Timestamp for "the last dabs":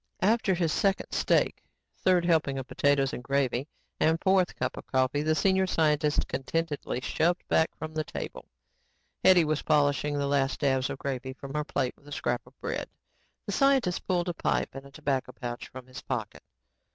10.17-10.89